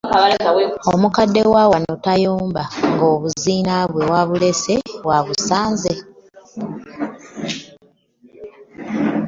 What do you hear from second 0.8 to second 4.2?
Omukadde wa wano tayomba ng'obuzinabwe